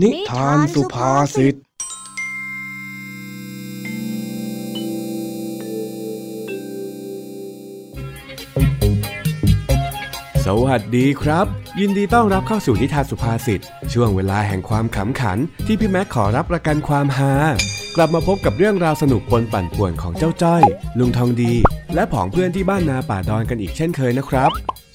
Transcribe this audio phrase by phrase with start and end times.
[0.00, 1.54] นิทานสุภาษิต
[10.48, 11.46] สวัสดีครับ
[11.80, 13.60] ยินดีต้อนรับเข้าสู่นิทานสุภาษิต
[13.92, 17.34] ช่วงเวลาแห่งความขำขัน ที่พี่แม็กขอรับประกันความฮา
[17.96, 20.62] กลับมาพบกับเรื่องราวสนุกปนปั่นป่วนของเจ้าจ้อย
[20.98, 21.52] ลุงทองดี
[21.94, 24.50] และผองเพื่อนที่บ้านนาป่าดอนกันอีกเช่นเคยนะครับ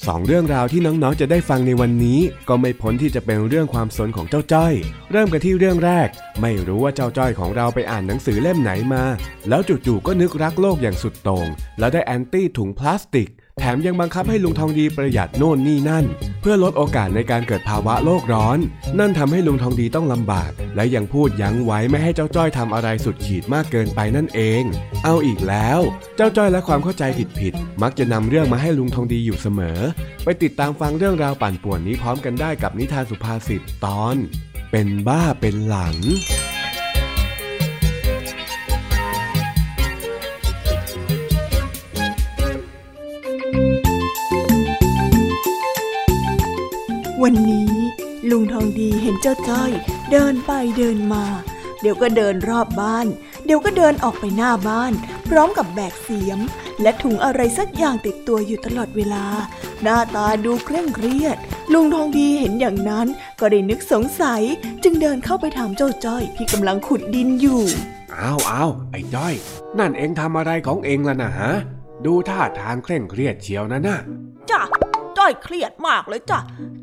[0.08, 2.20] สองเรื่องราวที่น้องๆจะได้ฟังในวันนี้
[2.50, 4.74] ก็ไม่พ้นที่จะเป็นเรื่องความสนของเจ้าจ้อย
[5.12, 6.08] เริ่มกันที่เรื่องแรก
[6.42, 9.04] ไม่รู้ว่าเจ้าจ้อยของเราไปอ่านหนังสือเล่มไหนมา
[9.50, 11.48] แล้วจู่ๆก็นึกรักโลกอย่างสุดโต่ง
[11.80, 16.06] แล้วได้แอนตี้ถุงพลาสติก แถมยังบังคับให้ลุงทองดีประหยัดโน่นนี่นั่น
[16.42, 18.60] เพื่อลดโอกาสในการเกิดภาวะโลกร้อน
[19.00, 24.64] นั่นทำให้ลุงทองดีต้องลำบาก และยังพูดยั้งไว้ไม่ให้เจ้าจ้อยทำอะไรสุดขีดมากเกินไปนั่นเอง
[25.06, 25.80] เอาอีกแล้ว
[26.18, 27.04] เจ้าจ้อยและความเข้าใจ
[27.40, 29.80] ผิดๆมักจะนำเรื่องมาให้ลุงทองดีอยู่เสมอ
[30.24, 34.16] ไปติดตามฟังเรื่องราวปั่นป่วนนี้พร้อมกันได้กับนิทานสุภาษิตตอน
[34.72, 35.96] เป็นบ้าเป็นหลัง
[47.24, 47.72] วันนี้
[48.30, 49.72] ลุงทองดีเห็นเจ้าจ้อย
[50.12, 51.26] เดินไปเดินมา
[51.82, 53.08] เดี๋ยวก็เดินรอบบ้าน
[53.46, 54.94] เดี๋ยวก็เดินออกไปหน้าบ้าน
[55.30, 56.40] พร้อมกับแบกเสียม
[56.82, 59.26] และถุงอะไรสักอย่างติดตัวอยู่ตลอดเวลา
[59.84, 61.38] หน้าตาดูเคร่งเครียด
[61.74, 63.08] ลุงทองดีเห็นอย่างนั้น
[63.40, 64.42] ก็ได้นึกสงสัย
[64.84, 67.62] จึงเดินเข้าไปถามเจ้าจ้อยที่กำลังขุดดินอยู่
[68.16, 69.34] อ้าวอ้าวไอ้จ้อย
[69.80, 71.52] นั่นเองทำอะไรของเองล่ะนะฮะ
[72.06, 73.98] ดูท่าทางเคร่งเครียดเชียวนะน่ะ
[74.52, 74.87] จ้ะจ้
[75.28, 76.40] อยเครียดมากเลยจ้ะ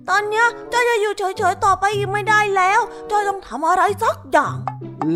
[0.09, 4.57] ตอนเนี้ยจ้อยจะอยู่เฉยๆต่อไปอีกไม่ได้แล้วจ้อยต้องทำอะไรสักอย่าง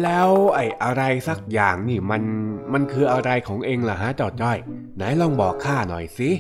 [0.02, 2.22] แล้วไอ้อะไรสักอย่างนี่มัน
[2.72, 4.58] มันคืออะไรของเองล่ะฮะจอจ้อย
[4.96, 6.30] ไหนลองบอกข้าหน่อยสิ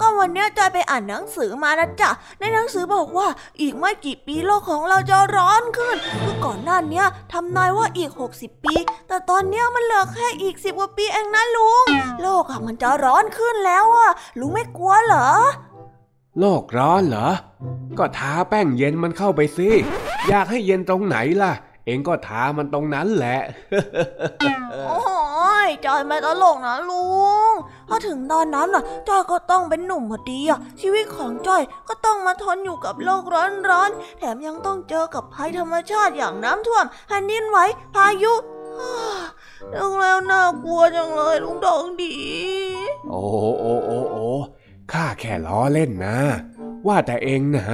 [0.00, 2.10] ก็วันเนี้ยจ้อยไปอ่านหนังสือมานะจ๊ะ
[2.40, 3.28] ในหนังสือบอกว่า
[3.60, 8.74] อีกไม่กี่ปีโลกของเราจะร้อนขึ้นคือก่อนหน้าเนี้ยทำนายว่าอีก 60 ปี
[9.08, 11.86] แต่ตอนเนี้ยมันเหลือแค่อีกสิบกว่าปีเองนะลุง
[12.22, 15.30] โลกอะมันจะร้อนขึ้นแล้วอะลุงไม่กลัวเหรอ
[16.40, 17.28] โลกร้อนเหรอ
[17.98, 19.68] ก็ทาแป้งเย็นมันเข้าไปสิ
[20.28, 21.52] อยากให้เย็นตรงไหนล่ะ
[21.86, 23.38] เองก็ทามันตรงนั้นแหละ
[24.88, 25.00] โอ้
[25.66, 27.04] ยจอยไม่ตลกนะลุ
[27.50, 27.52] ง
[27.88, 37.58] ถ้าถึงตอนนั้นน่ะจอยก็ต้องเป็นหนุ่มพอดีอะ ชีวิตของจอยก็ต้องมาทนอยู่กับโลกร้อนๆ แถมยังต้องเจอกับภัยธรรมชาติอย่างน้ำท่วมแผ่นดินไหว
[37.94, 38.34] พายุ
[39.74, 42.14] ดูแล้วน่ากลัวจังเลยลุงทองดี
[43.08, 43.20] โอ้
[43.60, 44.26] โอ้โอ้โอ้
[44.96, 46.18] ข้าแค่ล้อเล่นนะ
[46.86, 47.66] ว่าแต่เองนะ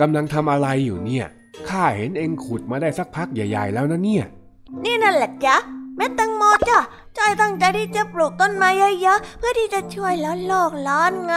[0.00, 1.26] กำลังทำอะไรอยู่เนี่ย
[1.68, 4.24] ข้าเห็นเองขุดมาได้สักพักใหญ่ ๆ แล้วนะเนี่ย
[4.84, 5.56] นี่นั่นแหละจ๊ะ
[5.96, 6.80] เม็ดแตงโมจ้ะ
[7.18, 8.68] จอยตั้งใจที่จะปลูกต้นไม้
[9.00, 11.34] เยอะๆเพื่อที่จะช่วยลดโลกร้อนไง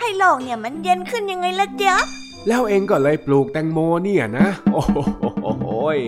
[0.00, 1.96] ให้โลกเนี่ยมันเย็นขึ้นยังไงล่ะจ๊ะ
[2.48, 5.66] แล้วเองก็เลยปลูกแตงโมเนี่ยนะ โอ้โห
[5.96, 5.98] ย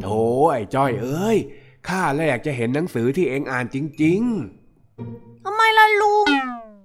[0.00, 0.06] โถ
[0.50, 1.38] ไอ้จ้อยเอ้ย
[1.88, 4.22] ข้าเลยอยากจะเห็นหนังสือที่เองอ่านจริง
[5.44, 6.26] ทำไมล่ะลุง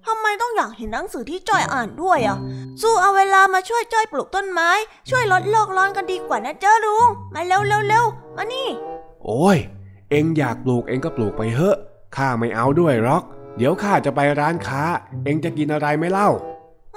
[0.07, 2.37] ทำไมต้องอยากเห็นหนังสือที่จ้อยอ่านด้วยอะ
[2.81, 4.69] สู้เอาเวลามาช่วยจ้อยปลูกต้นไม้
[5.09, 8.05] ช่วยลดโลกร้อนกันดีกว่านะเจ้าลุง มาเร็วเร็วเร็ว
[8.35, 9.57] มานี่ๆโอ้ย
[10.09, 11.75] เองอยากปลูกเองก็ปลูกไปเถอะ
[12.15, 13.23] ข้าไม่เอาด้วยหรอก
[13.57, 14.83] เดี๋ยวข้าจะไปร้านค้า
[15.23, 16.29] เองจะกินอะไรไหม่เล่า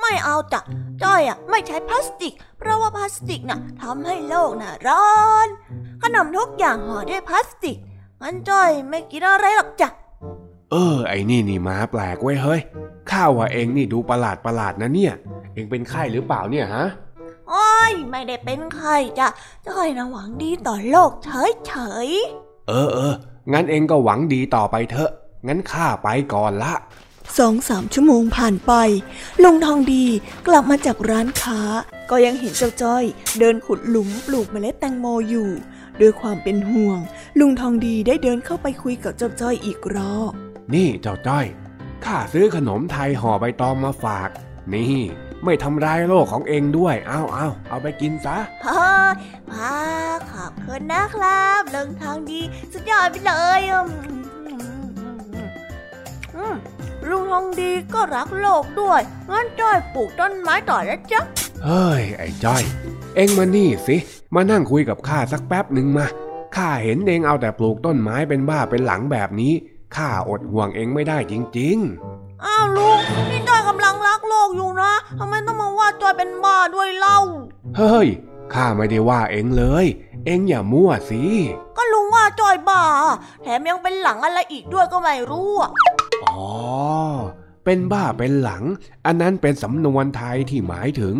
[0.01, 0.61] ไม่เอาจ้ะ
[1.03, 5.09] จ้อยอะไม่ใช้พลาสติก เพราะว่าพลาสติกน่ะทำให้โลกน่ะร้อ
[5.47, 5.49] น
[6.03, 7.77] ขนมทุกอย่างห่อด้วยพลาสติก
[8.23, 9.89] งั้นจ้อยไม่กินอะไรหรอกจ้ะ
[10.71, 12.61] เออ ไอ้นี่นี่มาแปลกเว้ยเฮ้ย
[13.13, 15.15] ข้าว่าเองนี่ดูประหลาดประหลาดนะเนี่ย
[15.55, 16.87] เองเป็นไข้หรือเปล่าเนี่ยฮะ
[17.49, 19.29] โอ้ยไม่ได้เป็นใครจ้ะ
[19.69, 21.73] จ้อยนะหวังดีต่อโลกเฉยเฉ
[22.07, 22.09] ย
[22.69, 23.15] เออเออ
[23.53, 25.11] งั้นเองก็หวังดีต่อไปเถอะ
[25.49, 26.75] งั้นข้าไปก่อนละ
[27.39, 28.73] สองสามชั่วโมงผ่านไป
[29.43, 30.05] ลุงทองดี
[30.47, 31.61] กลับมาจากร้านค้า
[32.11, 33.05] ก็ยังเห็นเจ้าจ้อย
[33.39, 35.51] เดินขุดหลุมปลูกเมล็ดแตงโมอยู่
[36.01, 36.99] ด้วยความเป็นห่วง
[37.39, 40.33] ลุงทองดีได้เดินเข้าไปคุยกับเจ้าจ้อยอีกรอบ
[40.75, 41.47] นี่เจ้าจ้อย
[42.07, 44.29] ข้าซื้อขนมไทยห่อใบตองมาฝาก
[44.75, 44.99] นี่
[45.45, 49.13] ไม่ทำร้ายโลกของเองด้วย เอาเอาเอาไปกินซะๆเฮ้ย
[49.51, 49.73] มา
[50.33, 52.41] ขอบคุณนะครับเรื่องทางดี
[52.73, 53.61] สุดยอดไปเลย
[57.09, 59.01] ลุงทองดีก็รักโลกด้วย
[59.31, 61.21] งั้นจ้อยปลูกต้นไม้ต่อนะจ๊ะ
[61.65, 62.63] เฮ้ย ไอ้จ้อย
[63.17, 63.97] เองมานี่สิ
[64.35, 66.07] มานั่งคุยกับข้าสักแป๊บหนึ่งมา
[66.57, 69.53] ข้าเห็นเองเอาแต่ปลูกต้นไม้เป็นบ้าเป็นหลังแบบนี้
[69.97, 71.79] ข้าอดห่วงเองไม่ได้จริง
[72.45, 72.99] อ้าวลุง
[73.31, 78.09] นี่จ้อยกำลังรักโลกอยู่นะทำไมต้องมาว่าจ้อยเป็นบ้าด้วยเล่าๆเฮ้ย
[78.55, 79.87] ข้าไม่ได้ว่าเองเลย
[80.27, 81.23] เองอย่ามั่วสิ
[81.77, 82.83] ก็ลุงว่าจ้อยบ้า
[83.43, 85.71] แถมยังเป็นหลังอะไรอีกด้วยก็ไม่รู้อะ
[86.25, 86.45] อ๋อ
[87.65, 88.63] เป็นบ้าเป็นหลัง
[89.07, 91.15] อันนั้นเป็นสำนวนไทยที่หมายถึง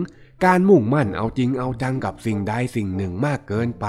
[0.45, 3.87] การมุ่งมั่นเอาจริงเอาจังกับสิ่งใดสิ่งหนึ่งมากเกินไป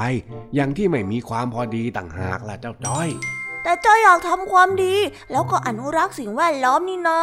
[0.55, 3.09] อย่างที่ไม่มีความพอดีต่างหากล่ะเจ้าจ้อย
[3.69, 4.95] แต่จ้อยอยากทำความดี
[5.31, 7.21] แล้วก็อนุรักษ์สิ่งแวดล้อมนี่นะ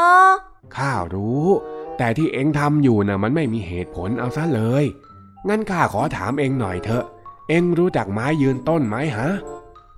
[0.76, 1.46] ข้ารู้
[1.98, 4.84] แต่ที่เอ็งทำอยู่น่ะมันไม่มีเหตุผลเอาซะเลย
[5.48, 7.04] งั้นข้าขอถามเอ็งหน่อยเถอะ
[7.48, 9.28] เอ็งรู้จักไม้ยืนต้นไหมฮะ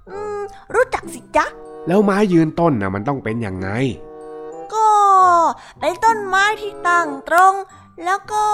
[0.08, 0.40] อืม
[0.74, 1.46] รู้จักสิจ๊ะ
[1.86, 3.68] แล้วไม้ยืนต้นน่ะมันต้องเป็นยังไง
[4.74, 4.90] ก็
[5.80, 7.54] เป็นต้นไม้ที่ตั้งตรง
[8.04, 8.44] แล้วก็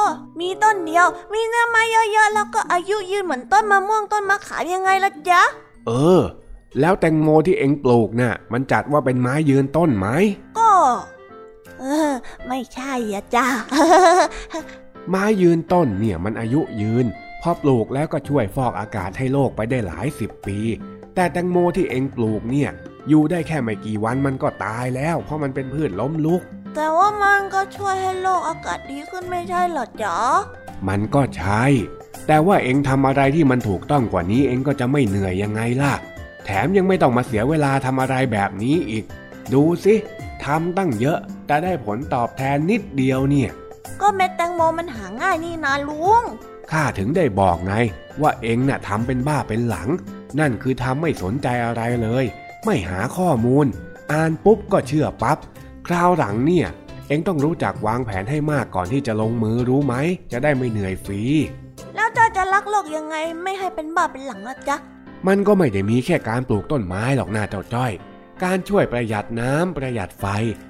[0.41, 1.83] มีต้นเดียว มีเนื้อไม้
[2.13, 5.43] เยอะๆแล้วก็อายุยืนเหมือนต้นมะม่วงต้นมะขามยังไงล่ะจ๊ะ
[5.89, 6.23] เออ
[6.81, 10.09] แล้วแตงโมที่เอ็งปลูกน่ะ มันจัดว่าเป็นไม้ยืนต้นไหม
[10.59, 10.73] ก็
[11.81, 12.13] เออ
[12.49, 13.47] ไม่ใช่อะจ้ะ
[15.11, 17.07] ไม้ยืนต้นเนี่ยมันอายุยืน
[17.43, 20.59] พอปลูกแล้วก็ช่วยฟอกอากาศให้โลกไปได้หลายสิบปี
[21.15, 22.71] แต่แตงโมที่เอ็งปลูกเนี่ย
[23.09, 26.43] อยู่ได้แค่ไม่กี่วันมันก็ตายแล้ว เพราะมันเป็นพืชล้มลุก
[26.75, 30.19] แต่ว่ามันก็ช่วยให้โลกอากาศดีขึ้นไม่ใช่เหรอจ๊ะ
[30.89, 31.65] มันก็ใช่
[32.27, 35.93] แต่ว่าเอ็งทำอะไรที่มันถูกต้องกว่านี้เอ็งก็จะไม่เหนื่อยยังไงล่ะ
[36.45, 39.05] แถมยังไม่ต้องมาเสียเวลาทำอะไรแบบนี้อีก
[39.53, 39.95] ดูสิ
[40.45, 43.51] ทำตั้งเยอะ แต่ได้ผลตอบแทนนิดเดียวเนี่ย
[44.01, 46.23] ก็เม็ดแตงโมมันหาง่ายนี่นะลุง
[46.71, 47.75] ข้าถึงได้บอกไง
[48.23, 49.89] ว่าเอ็งน่ะทำเป็นบ้าเป็นหลัง
[50.41, 52.25] นั่นคือทำไม่สนใจอะไรเลย
[52.65, 53.67] ไม่หาข้อมูล
[54.13, 55.39] อ่านปุ๊บก็เชื่อปับ๊บ
[55.87, 56.69] คราวหลังเนี่ย
[57.09, 59.95] เอ็งต้องรู้จักวางแผนให้มากก่อนที่จะลงมือรู้ไหม
[60.33, 61.23] จะได้ไม่เหนื่อยฟรี
[61.95, 64.77] แล้วจ้อยจะรักโลกยังไงไม่ให้เป็นบ้าเป็นหลังนะจ๊ะ
[65.29, 67.93] มันก็ไม่ได้มีแค่การปลูกต้นไม้หรอกนาเจ้าจ้อย
[68.45, 70.25] การช่วยประหยัดน้ำประหยัดไฟ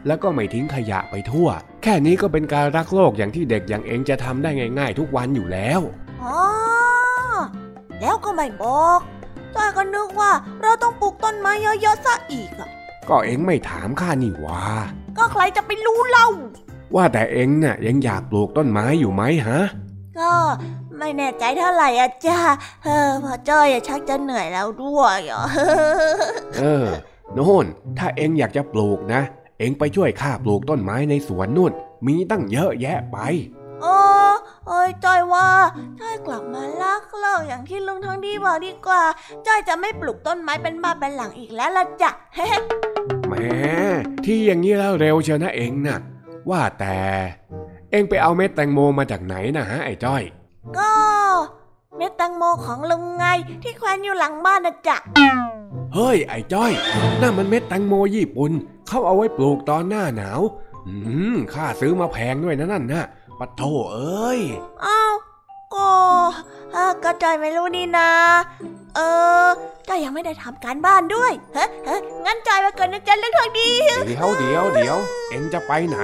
[0.06, 1.48] แล้วก็ไม่ทิ้งขยะไปทั่ว
[1.82, 5.80] แค่นี้ก็เป็นการรักโลกอย่างที่เด็กอย่างเองจะทำได้ง่าย ๆ ทุกวันอยู่แล้ว
[6.22, 6.40] อ๋อ
[8.00, 9.00] แล้วก็ไม่บอก
[9.54, 12.68] จ้อยก็นึกว่าเราต้องปลูกต้นไม้เยอะๆซะอีกอะ
[13.08, 14.62] ก็เองไม่ถามข้านี่หว่า
[15.16, 16.28] ก็ใครจะไปรู้เล่า
[16.96, 19.60] ว่าแต่เองน่ะยังอยากปลูกต้นไม้อยู่ไหมฮะ
[20.18, 20.32] ก็
[20.98, 22.38] ไม่แน่ใจเท่าไหร่อะจ้า
[22.84, 25.44] เออพอจ้อยอะชักจะเหนื่อยแล้วด้วยอะ
[26.58, 26.86] เออ
[27.34, 27.66] โน่น
[27.98, 29.22] ถ้าเองอยากจะปลูกนะ
[29.58, 31.72] เองไปช่วยข้าปลูกต้นไม้ในสวนนู่น
[32.06, 33.18] มีตั้งเยอะแยะไป
[33.82, 33.96] โอ้
[34.66, 35.48] เอ้ยจ้อยว่า
[36.00, 39.02] จ้อยกลับมาลักโลกอย่างที่ลุงทองดีบอกดีกว่า
[39.46, 42.10] จ้อยจะไม่ปลูกต้นไม้เป็นบ้าเป็นหลังอีกแล้วล่ะจ้ะ
[43.26, 43.34] แหม
[44.24, 45.98] ที่อย่างนี้แล้วเร็วเชียวนะเองน่ะ
[46.50, 46.96] ว่าแต่
[47.90, 50.22] เองไปเอาเม็ดแตงโมมาจากไหนนะฮะไอ้จ้อย
[50.78, 50.90] ก็
[51.96, 53.24] เม็ดแตงโมของลุงไง
[53.62, 54.96] ที่แขวนอยู่หลังบ้านนะจ๊ะ
[55.94, 56.72] เฮ้ย ไอ้จ้อย
[57.20, 58.52] นั่นมันเม็ดแตงโมญี่ปุ่น
[58.88, 60.40] เขาเอาไว้ปลูกตอนหน้าหนาว
[60.88, 60.94] อื
[61.34, 63.04] มข้าซื้อมาแพงด้วยนะนั่นนะ
[63.38, 63.62] ปัดโถ
[63.92, 64.40] เอ้ย
[64.84, 65.14] อ้าว
[65.74, 65.88] ก็
[66.72, 68.10] เอ่อก็จอยไม่รู้นี่นะ
[68.96, 69.00] เอ
[69.46, 69.48] อ
[69.88, 71.96] จอยยังไม่ได้ทำการบ้านด้วยเฮ้เฮ้
[72.26, 73.70] งั้นจอยมาเกินนะจ๊ะเรื่องทางดี
[74.06, 74.98] เดี๋ยวเดี๋ยวเดี๋ยว
[75.30, 75.98] เอ็งจะไปไหน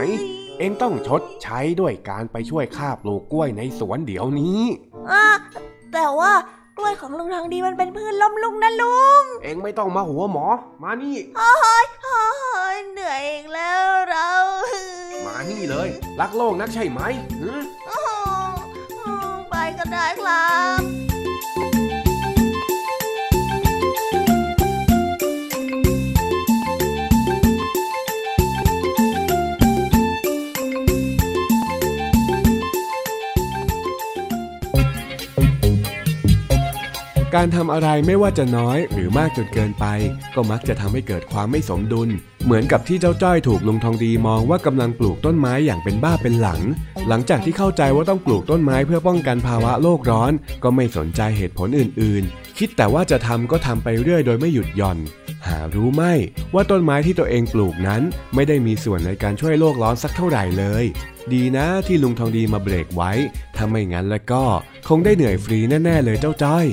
[0.60, 4.62] เอ็งต้องชดใช้ด้วยการไปช่วยข้าปลูกกล้วยในสวนเดี๋ยวนี้
[5.10, 5.26] อะ
[5.92, 6.32] แต่ว่า
[6.78, 10.46] กล้วยของลุงทางดีมันเป็นพืชล้มลุงนะลุง เอ็งไม่ต้องมาหัวหมอ
[10.82, 11.52] มานี่โอ้
[11.82, 12.22] ยโอ้
[12.74, 14.30] ยเหนื่อยอีกแล้วเรา
[15.26, 15.88] มานี่เลย
[16.20, 17.00] รักโลกนักใช่ไหม
[17.40, 17.50] หึ
[17.86, 18.08] โอ้โห
[19.50, 20.46] ไปก็ได้ครั
[20.78, 20.99] บ
[37.34, 39.86] การทำอะไรไม่ว่าจะน้อยหรือมากจนเกินไป
[40.34, 42.08] ก็มักจะทำให้เกิดความไม่สมดุล
[42.44, 46.60] เหมือนกับที่เจ้าจ้อยถูกลุงทองดีมองว่ากำลังปลูกต้นไม้อย่างเป็นบ้าเป็นหลัง
[47.08, 50.32] หลังจากที่เข้าใจว่าต้องปลูกต้นไม้เพื่อป้องกันภาวะโลกร้อน
[50.62, 54.98] ก็ไม่สนใจเหตุผลอื่น ๆ คิดแต่ว่าจะทำก็ทำไปเรื่อยโดยไม่หยุดหย่อน
[55.46, 56.02] หารู้ไหม
[56.54, 58.02] ว่าต้นไม้ที่ตัวเองปลูกนั้น
[58.34, 60.84] ไม่ได้มีส่วนในการช่วยโลกร้อนสักเท่าไหร่เลย
[61.32, 63.12] ดีนะที่ลุงทองดีมาเบรกไว้
[63.56, 64.44] ถ้าไม่งั้นแล้วก็
[64.88, 66.66] คงได้เหนื่อยฟรีแน่ ๆ เลยเจ้าจ้อย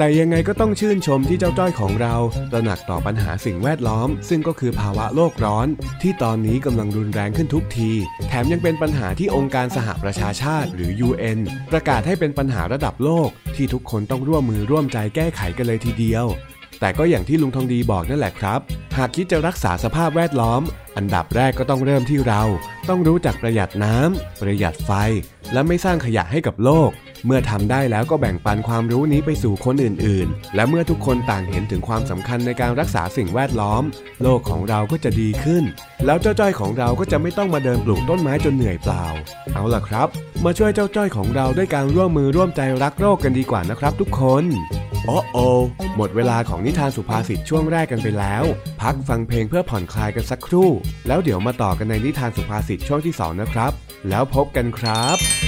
[0.00, 2.14] แต่ยังไงก็ต้องชื่นชมที่เจ้าจ้อยของเรา
[2.52, 5.66] ตระหนักต่อปัญหาสิ่งแวดล้อม ซึ่งก็คือภาวะโลกร้อน
[6.02, 7.90] ที่ตอนนี้กำลังรุนแรงขึ้นทุกที
[8.28, 11.38] แถมยังเป็นปัญหาที่องค์การสหประชาชาติหรือ UN
[11.70, 16.26] ประกาศให้เป็นปัญหาระดับโลก ที่ทุกคนต้องร่วมมือร่วมใจแก้ไขกันเลยทีเดียว
[16.80, 18.60] แต่ก็อย่างที่ลุงทองดีบอกนั่นแหละครับ
[18.98, 20.62] หากคิดจะรักษาสภาพแวดล้อม
[20.98, 22.42] อันดับแรกก็ต้องเริ่มที่เรา
[22.88, 24.90] ต้องรู้จักประหยัดน้ำประหยัดไฟ
[25.52, 26.90] และไม่สร้างขยะให้กับโลก
[27.26, 33.82] เมื่อทำได้แล้วก็แบ่งปันความรู้นี้ไปสู่คนอื่นๆ และเมื่อทุกคนต่างเห็นถึงความสำคัญในการรักษาสิ่งแวดล้อม
[34.22, 35.64] โลกของเราก็จะดีขึ้น
[36.06, 39.04] แล้วเจ้าจ้อยของเราก็จะไม่ต้องมาเดินปลูกต้นไม้จนเหนื่อยเปล่า
[39.54, 40.08] เอาล่ะครับ
[40.44, 44.44] มาช่วยเจ้าจ้อยของเราด้วยการร่วมมือร่วมใจรักโลกกันดีกว่านะครับ ทุกคน
[45.06, 45.38] โอ้โอ
[45.96, 48.44] หมดเวลาของนิทานสุภาษิตช่วงแรกกันไปแล้ว
[48.82, 50.70] พักฟังเพลงเพื่อผ่อนคลายกันสักครู่
[51.06, 53.72] แล้วเดี๋ยวมาต่อกันในนิทานสุภาษิตช่วงที่สองนะครับ
[54.08, 55.47] แล้วพบกันครับ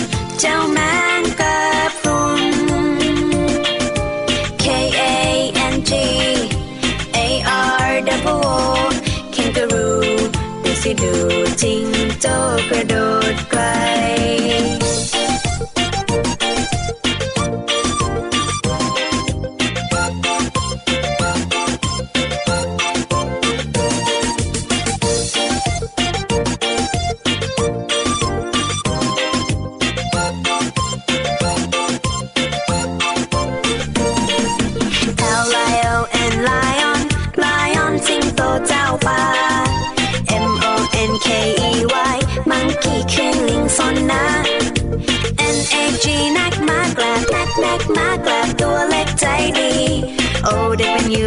[10.99, 11.30] ดู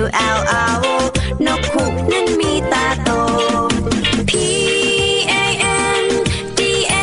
[0.03, 0.67] วแอลเอา
[1.47, 3.11] นกขุกนั้นมีตาโต
[4.31, 4.33] P
[5.31, 5.33] A
[6.01, 6.03] N
[6.59, 6.61] D
[6.93, 6.95] A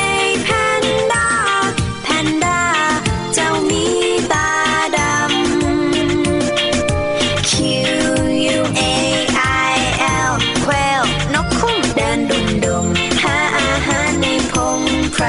[0.44, 0.50] แพ
[0.82, 1.28] นด้า
[2.04, 2.62] แพนด้า
[3.34, 3.86] เจ้ามี
[4.32, 4.50] ตา
[4.98, 5.22] ดำ
[7.50, 7.52] Q
[8.58, 8.82] U A
[9.74, 9.76] I
[10.30, 10.32] L
[10.62, 10.72] แคว
[11.02, 12.88] ลนกคุ้เดินดุมดม
[13.22, 14.82] หาอาหารในพง
[15.14, 15.26] ไพร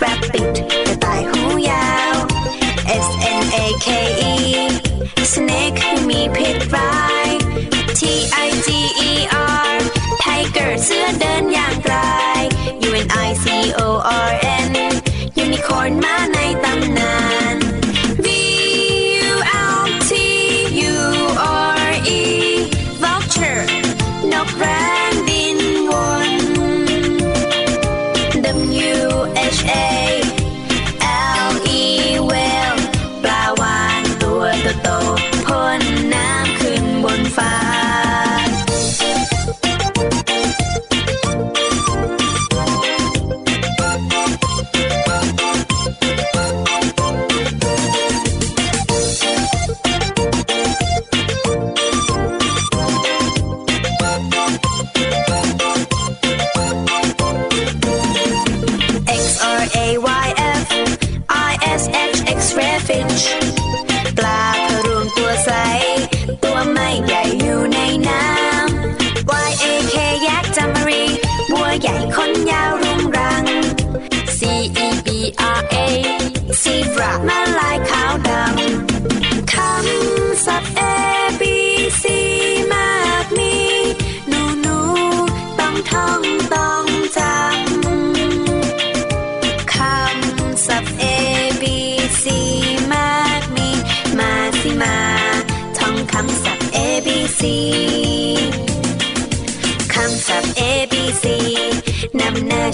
[0.00, 0.89] rabbit
[3.88, 3.92] E
[5.32, 6.94] สเน็กมีพิษร้า
[7.26, 7.28] ย
[7.98, 8.00] T
[8.46, 8.68] I G
[9.10, 9.12] E
[9.72, 9.76] R
[10.20, 11.94] ไทเกอร์เสื้อเดินอย่างไร
[12.88, 13.46] U N I C
[13.78, 13.88] O
[14.28, 14.30] R
[14.66, 14.72] N
[15.44, 16.39] Unicorn มาใน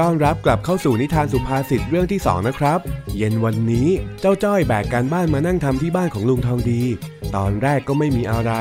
[0.00, 2.78] ต้อนรับกลับเข้าสู่นิทานสุภาษิตเรื่องที่สองนะครับ
[3.16, 3.88] เย็นวันนี้
[4.20, 6.82] เจ้าจ้อยแบกการบ้านมานั่งทำที่บ้านของลุงทองดี
[7.36, 8.52] ตอนแรกก็ไม่มีอะไร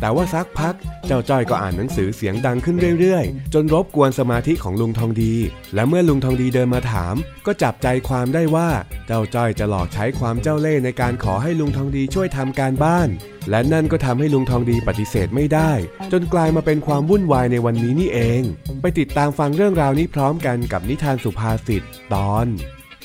[0.00, 0.74] แต่ว่าสักพัก
[1.06, 5.34] เจ้าจ้อยก็อ่านหนังสือเสียงดังขึ้นเรื่อยๆ จนรบกวนสมาธิของลุงทองดี
[5.74, 7.14] และเมื่อลุงทองดีเดินมาถาม
[7.46, 8.68] ก็จับใจความได้ว่า
[9.06, 13.08] เจ้าจ้อยจะหลอกใช้ความเจ้าเล่ห์ในการขอให้ลุงทองดีช่วยทำการบ้าน
[13.50, 15.72] และนั่นก็ทำให้ลุงทองดีปฏิเสธไม่ได้
[16.12, 18.42] จนกลายมาเป็นความวุ่นวายในวันนี้นี่เอง
[18.80, 21.82] ไปติดตามฟังเรื่องราวนี้พร้อมกันกับนิทานสุภาษิต
[22.14, 22.46] ตอน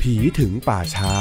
[0.02, 1.16] ผีถึงป่าช้า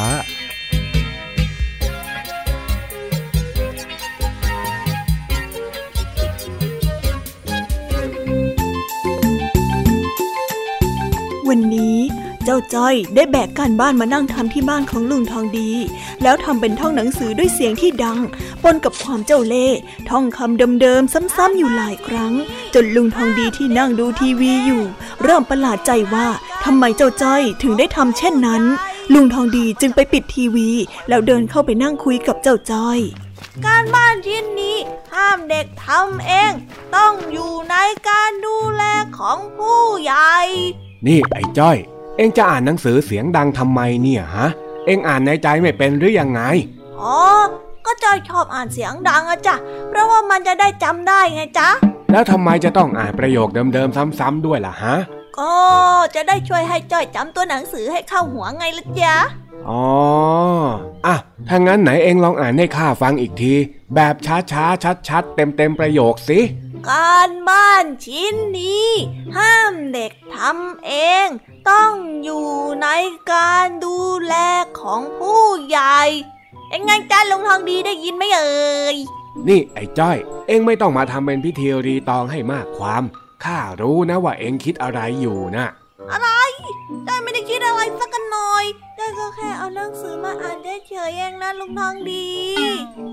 [11.48, 11.98] วันนี้
[12.44, 15.70] เจ้าจ้อยได้แบกการบ้านมานั่งทำที่บ้านของลุงทองดี
[16.22, 18.18] แล้วทำเป็นท่องหนังสือด้วยเสียงที่ดัง
[18.66, 19.78] ปนกับความเจ้าเล่ห์
[20.10, 22.32] ท่องคำเดิมๆซ้ำๆอยู่หลายครั้ง
[22.74, 24.82] จนลุงทองดีที่นั่งดูทีวีอยู่
[25.22, 26.26] เริ่มประหลาดใจว่า
[26.64, 28.62] ทำไมเจ้าจ้อยถึงได้ทำเช่นนั้น
[29.14, 30.68] ลุงทองดีจึงไปปิดทีวี
[31.08, 32.98] แล้วเดินเข้าไปนั่งคุยกับเจ้าจ้อย
[33.64, 34.78] การบ้านชิ้นนี้
[35.14, 36.52] ห้ามเด็กทำเอง
[36.96, 37.76] ต้องอยู่ใน
[38.08, 38.82] การดูแล
[39.18, 40.36] ของผู้ใหญ่
[41.06, 41.76] นี่ไอ้จ้อย
[42.16, 44.48] เอ็งจะอ่านหนังสือเสียงดังทำไมเนี่ยฮะ
[44.86, 46.40] เอ็งอ่านในใจไม่เป็นหรือยังไง
[47.02, 47.18] อ๋อ
[47.86, 49.56] ก็จอยชอบอ่านเสียงดังอะจ้ะ
[49.88, 51.68] เพราะว่ามันจะได้จำได้ไงจ๊ะ
[52.12, 54.96] แล้วทำไมจะต้องอ่านประโยคเดิมๆซ้ำๆด้วยล่ะฮะ
[55.38, 55.56] ก็
[56.14, 59.16] จะได้ช่วยให้จ้อยจำตัวหนังสือให้เข้าหัวไงล่ะจ๊ะ
[59.68, 59.84] อ๋อ
[61.06, 61.16] อะ
[61.48, 63.54] ถ้างั้นไหนเอ็งลองอ่านให้ข้าฟังอีกที
[63.94, 66.40] แบบช้าๆ ชัดๆ เต็มๆ ประโยคสิ
[66.88, 68.90] การบ้านชิ้นนี้
[69.36, 70.92] ห้ามเด็กทำเอ
[71.24, 71.26] ง
[71.70, 71.92] ต้อง
[72.24, 72.48] อยู่
[72.82, 72.88] ใน
[73.32, 74.34] การดูแล
[74.80, 76.00] ของผู้ใหญ่
[76.70, 78.96] เอ็งไงจ้าลุงทองดีได้ยินไหมเอ่ย
[79.48, 80.16] นี่ไอ้จ้อย
[80.48, 83.02] เอ็งไม่ต้องมาทำเป็นพิธีรีตองให้มากความ
[83.44, 85.66] ข้ารู้นะว่าเอ็งคิดอะไรอยู่นะ
[86.12, 86.28] อะไร
[87.06, 88.64] ได้ไม่ได้คิดอะไรสักหน่อย
[88.96, 90.56] ได้ก็แค่เอาหนังสือมาอ่าน
[90.88, 92.26] เฉยๆเองนะลุงทองดี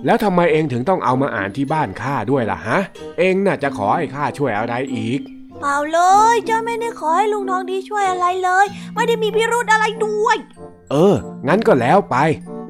[0.05, 2.79] แล้วทำไมเอ็งถึงต้องเอามาอ่านที่บ้านข้าด้วยล่ะฮะ
[3.19, 5.19] เอ็งน่ะจะขอให้ข้าช่วยอะไรอีก
[5.59, 5.99] เปล่าเล
[6.33, 10.37] ยจ้าไม่ได้ขอให้ลุงทองดีช่วยอะไรเลย ไม่ได้มีพิรุธอะไรด้วย
[10.91, 11.15] เออ
[11.47, 12.15] งั้นก็แล้วไป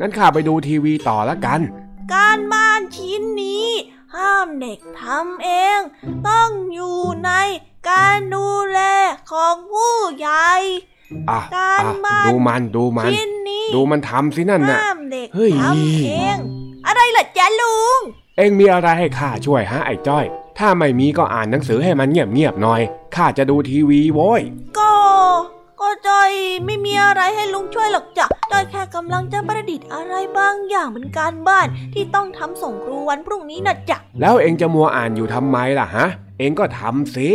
[0.03, 1.59] งั้นข้าไปดูทีวีต่อละกัน
[2.13, 3.67] การบ้านชิ้นนี้
[4.15, 5.79] ห้ามเด็กทำเอง
[6.27, 7.31] ต้องอยู่ใน
[7.89, 8.79] การดูแล
[9.31, 10.49] ของผู้ใหญ่
[11.29, 16.37] อะการอะบ้านดูมันดูมัน ชิ้นนี้ดูมันทำสินั่นน่ะห้ามเด็กเฮ้ยทำเอง
[16.87, 17.99] อะไรล่ะจ๊ะลุง
[18.37, 20.25] เอ็งมีอะไรให้ข้าช่วยฮะไอ้จ้อย
[20.57, 22.81] ถ้าไม่มีก็อ่านหนังสือให้มันเงียบๆหน่อย
[23.15, 24.41] ข้าจะดูทีวีโว้ย
[24.79, 24.93] ก็ก็
[26.07, 26.31] จอย
[26.65, 36.05] ไม่มีอะไรให้ลุงช่วยหรอกจ้ะจอยแค่กำลังจะประดิษฐ์อะไรบางอย่างเป็นการบ้านที่ต้องทำส่งครูวันพรุ่งนี้นะจ๊ะแล้วเอ็งจะมัวอ่านอยู่ทำไมล่ะฮะ
[36.39, 37.29] เอ็งก็ทำสิ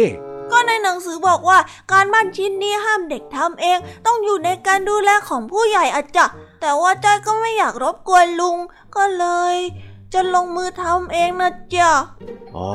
[0.50, 1.58] ก็ในหนังสือบอกว่า
[1.92, 6.26] การบ้านชิ้นนี้ห้ามเด็กทำเอง ต้องอยู่ในการดูแลของผู้ใหญ่อะจ้ะ
[6.60, 8.56] แต่ว่าจอยก็ไม่อยากรบกวนลุง
[8.96, 9.56] ก็เลย
[10.12, 11.90] จะลงมือทำเองนะจ๊ะ
[12.56, 12.72] อ๋อ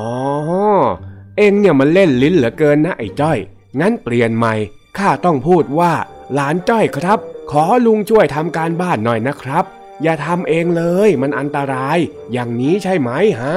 [1.36, 3.38] เอ็งเนี่ยมันเล่นลิ้นเหลือเกินนะไอ้จ้อย
[3.80, 4.54] งั้นเปลี่ยนใหม่
[4.98, 5.92] ข้าต้องพูดว่า
[6.34, 7.18] หลานจ้อยครับ
[7.50, 9.64] ขอลุงช่วยทำการบ้านหน่อยนะครับ
[10.02, 11.98] อย่าทำเองเลยมันอันตราย
[12.32, 13.54] อย่างนี้ใช่ไหมฮะ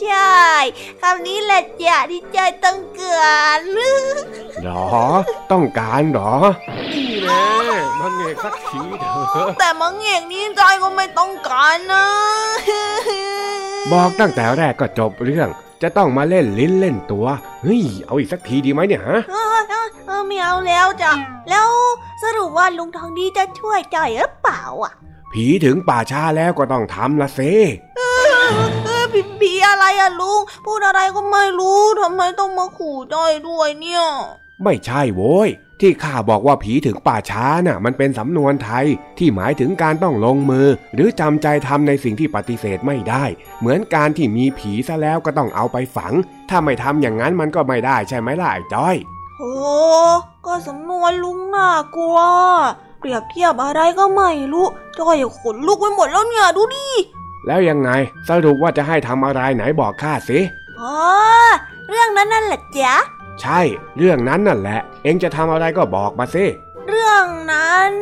[0.00, 0.44] ใช่
[1.00, 3.16] คำนี้แหละจ้ะที่จอยต้องเกิ
[3.58, 3.60] ด
[4.62, 4.86] หรอ
[5.52, 6.34] ต้องการหรอ
[6.92, 7.46] นี่แน่
[8.00, 12.06] มันเงกสักทีเถอะแต่มังเอกนี้จอยก็ไม่ต้องการนะ
[13.92, 15.48] บอกตั้งแต่แรกก็จบเรื่อง
[15.82, 17.26] จะต้องมาเล่นลิ้นเล่นตัว
[17.62, 21.12] เฮ้ย เอาอีกสักทีดีไหมเนี่ยฮะ เออเออเออไม่เอาแล้วจ้ะ
[21.50, 21.68] แล้ว
[22.22, 24.92] สรุปว่าลุงทองดีจะช่วยจอยหรือเปล่าอะ
[25.32, 27.40] ผีถึงป่าช้าแล้วก็ต้องทำละเซ
[27.96, 28.00] เอ
[29.00, 34.04] อผีผีอะไรอะลุง พูดอะไรก็ไม่รู้ทำไมต้องมาขู่จอยด้วยเนี่ย
[34.62, 35.48] ไม่ใช่โว้ย
[35.80, 38.86] ที่ข้าบอกว่าผีถึงป่าช้าน่ะ มันเป็นสำนวนไทย
[39.18, 43.24] ที่หมายถึงการต้องลงมือ หรือจำใจทำในสิ่งที่ปฏิเสธไม่ได้
[43.60, 46.12] เหมือนการที่มีผีซะแล้วก็ต้องเอาไปฝัง
[46.50, 48.96] ถ้าไม่ทำอย่างนั้นมันก็ไม่ได้ใช่ไหมล่ะไอ้จ้อย
[49.38, 49.54] โอ้
[50.46, 52.18] ก็สำนวนลุงน่ากลัว
[52.98, 54.66] เปรียบเทียบอะไรก็ไม่รู้
[54.98, 56.86] จอยขนลุกไปหมดแล้วเนี่ยดูดิ
[57.46, 57.90] แล้วยังไง
[58.28, 60.38] สรุปว่าจะให้ทำอะไรไหนบอกข้าสิ
[60.80, 60.96] อ๋อ
[61.88, 62.94] เรื่องนั้นนั่นแหละจ๊ะ
[63.40, 63.60] ใช่
[63.96, 66.44] เรื่องนั้นนั่นแหละ เอ็งจะทำอะไรก็บอกมาสิ
[66.88, 67.92] เรื่องนั้น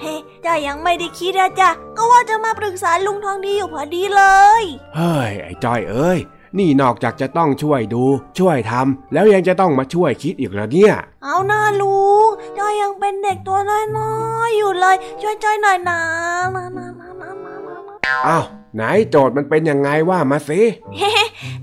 [0.00, 0.14] เฮ้
[0.44, 4.22] จ้ายังไม่ได้คิดอะจ้ะก็ว่าจะมาปรึกษาลุงทองดีอยู่พอดีเล
[4.60, 4.62] ย
[4.96, 6.18] เฮ้ย ไอ้จ้อยเอ้ย
[6.58, 8.04] นี่นอกจากจะต้องช่วยดู
[8.38, 13.58] ช่วยทำแล้วยังจะต้องมาช่วยคิดอีกเหรอเนี่ย เอาหน้าลุงจอยยังเป็นเด็กตัว
[13.98, 14.14] น้อ
[14.48, 16.00] ยๆอยู่เลย ช่วยจอยหน่อยนะ
[16.54, 20.60] นะนะนะนะนะนะอ้าวไหนโจทย์มันเป็นยังไงว่ามาสิ
[21.00, 21.04] น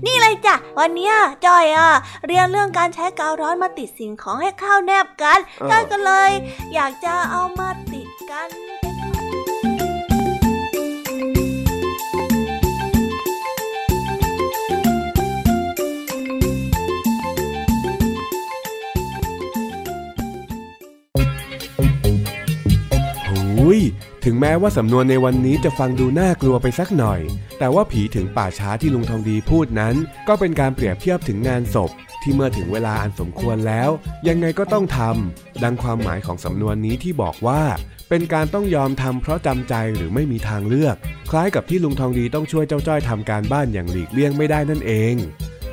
[0.06, 1.10] นี่เลยจ้ะวันนี้
[1.46, 1.90] จอยอะ
[2.26, 5.38] เรียนเรื่องการใช้กาวร้อนมาติดสิ่งของให้เข้าแนบกัน
[5.70, 6.32] จอยก็เลย
[6.74, 8.48] อยากจะเอามาติดกัน
[24.26, 27.20] ถึงแม้ว่าสำนวนในวันนี้จะฟังดูน่ากลัวไปสักหน่อย
[27.58, 29.94] แต่ว่าผีถึงป่าช้าที่ลุงทองดีพูดนั้น
[30.28, 31.90] ก็เป็นการเปรียบเทียบถึงงานศพ
[32.22, 33.90] ที่เมื่อถึงเวลาอันสมควรแล้ว
[34.28, 37.62] ยังไงก็ต้องทำดังความหมายของสำนวนนี้ที่บอกว่า
[38.08, 40.96] เป็นการต้องยอมทำเพราะจำใจหรือไม่มีทางเลือก
[41.30, 45.14] คล้ายกับที่ลุงทองดีต้องช่วยเจ้าจ้อยทำการบ้านอย่างหลีกเลี่ยงไม่ได้นั่นเอง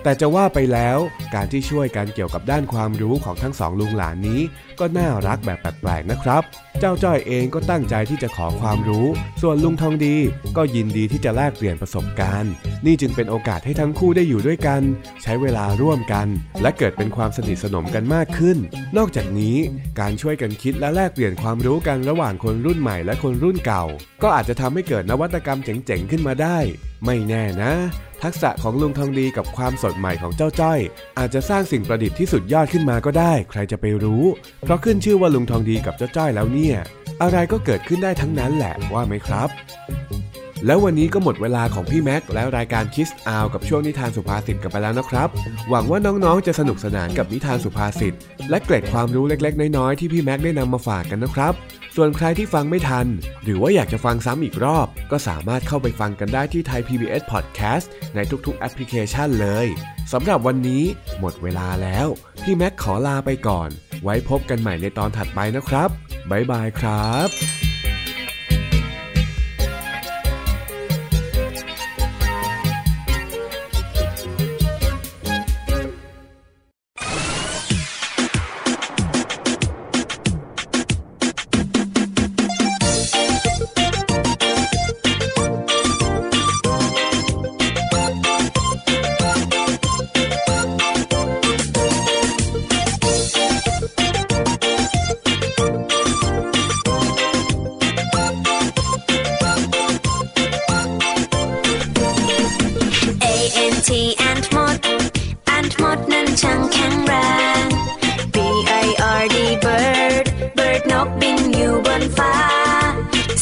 [0.04, 0.98] แต่จะว่าไปแล้ว
[1.36, 4.42] การที่ช่วยกันเกี่ยวกับด้านความรู้ของทั้งสองลุงหลานนี้
[4.80, 6.44] ก็น่ารักแบบแปลกๆนะครับ
[6.80, 9.08] เจ้าจ้อยเองก็ตั้งใจที่จะขอความรู้
[9.42, 10.16] ส่วนลุงทองดี
[10.58, 12.52] ก็ยินดีที่จะแลกเปลี่ยนประสบการณ์
[12.86, 14.82] นี่จึงเป็นโอกาสให้ทั้งคู่ได้อยู่ด้วยกัน
[15.24, 16.28] ใช้เวลาร่วมกัน
[16.62, 18.58] และเกิดเป็นความสนิทสนมกันมากขึ้น
[18.98, 19.56] นอกจากนี้
[20.00, 23.86] การช่วยกันคิดและแลกเปลี่ยนความรู้กันระหว่างคนรุ่นใหม่และคนรุ่นเก่า
[24.24, 26.60] ก็อาจจะทำให้เกิดนวัตกรรมเจ๋งๆขึ้นมาได้
[27.06, 27.74] ไม่แน่นะ
[28.24, 30.80] ทักษะของลุงทองดีกับความสดใหม่ของเจ้าจ้อย
[31.20, 34.24] อาจจะสร้างสิ่งประดิษฐ์ที่สุดยอดขึ้นมาก็ได้ ใครจะไปรู้
[34.66, 36.78] เพราะขึ้นชื่อว่าลุงทองดีกับเจ้าจ้อยแล้วเนี่ย
[37.22, 39.50] อะไรก็เกิดขึ้นได้ทั้งนั้นแหละว่าไหมครับ
[40.66, 45.30] แล้ววันนี้ก็หมดเวลาของพี่แม็กและรายการคิสอาวกับช่วงนิทานสุภาษิตกันไปแล้วนะครับ
[45.70, 48.14] หวังว่าน้องๆจะสนุกสนานกับนิทานสุภาษิต
[48.50, 51.54] และเกร็ดความรู้เล็กๆ น้อยๆที่พี่แม็กได้นำมาฝากกันนะครับ
[51.96, 53.08] ส่วนใครที่ฟังไม่ทัน
[53.44, 59.68] หรือว่าอยากจะฟังซ้ำอีกรอบ ก็สามารถเข้าไปฟังกันได้ที่ไทย PBS Podcast ในทุกๆแอปพลิเคชันเลย
[60.14, 60.84] สำหรับวันนี้
[61.20, 62.08] หมดเวลาแล้ว
[62.44, 63.70] พี่แม็กขอลาไปก่อน
[64.04, 65.90] ไว้พบกันใหม่ในตอนถัดไปนะครับ
[66.32, 67.71] บ๊ายบายครับ
[111.62, 112.34] อยู่บนฟ้า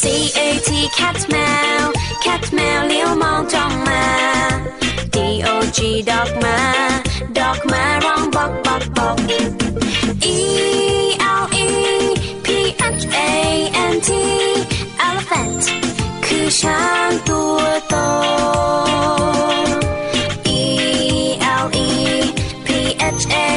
[0.02, 0.04] C
[0.38, 1.36] A T cat แม
[1.82, 1.84] ว
[2.26, 4.04] cat แมวเลี้ยวมองจ้องมา
[5.16, 5.80] D O G
[6.10, 6.58] dog มา
[7.38, 9.18] dog มาร้องบอกบอกบอก
[10.36, 10.38] E
[11.42, 11.68] L E
[12.46, 12.48] P
[13.00, 13.30] H A
[13.94, 14.10] N T
[15.08, 15.64] elephant
[16.26, 17.96] คือช้างตัวโต
[20.60, 20.62] E
[21.64, 21.90] L E
[22.66, 22.68] P
[23.22, 23.50] H A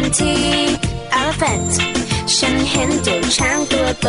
[0.00, 0.20] N T
[1.18, 1.72] elephant
[2.40, 4.08] ฉันเห็นจมูกช้างตัวโต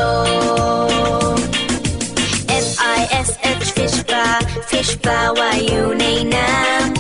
[3.61, 4.27] fish fish ปลา
[4.69, 6.49] fish ปลาว่ายอยู่ในน้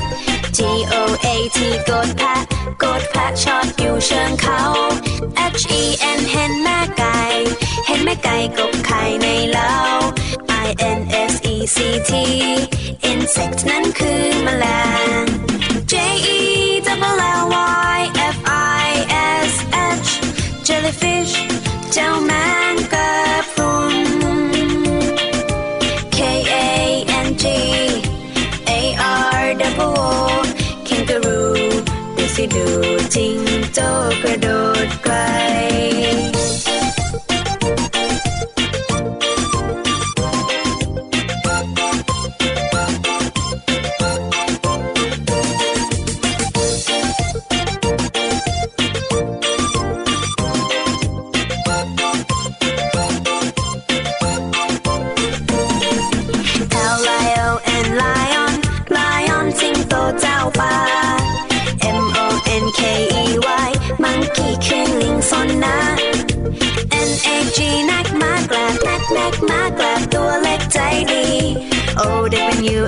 [0.03, 0.59] ำ G
[0.91, 2.41] O A T กดแพะ
[2.83, 4.61] กดแพะชอดอยู่เชิงเขา
[5.61, 5.83] H E
[6.17, 7.19] N เห็นแม่ไก่
[7.87, 9.73] เห็นแม่ไก่กบไข่ในเล้า
[10.65, 10.67] I
[10.97, 10.99] N
[11.31, 11.77] S E C
[12.09, 12.11] T
[13.11, 14.65] insect นั้นคือแมล
[15.21, 15.23] ง
[15.91, 15.93] J
[16.37, 16.70] E
[33.15, 33.37] จิง
[33.73, 33.89] โจ้
[34.23, 34.47] กระโด
[34.85, 35.15] ดไกล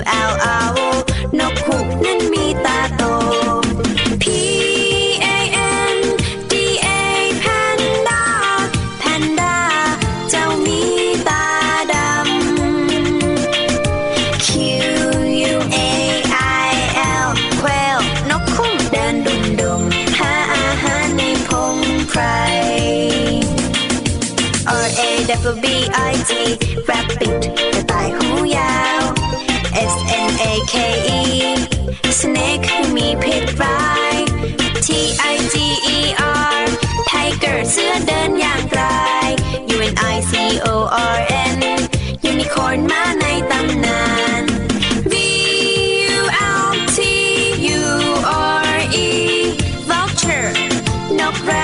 [0.06, 0.83] out.
[51.34, 51.63] friend.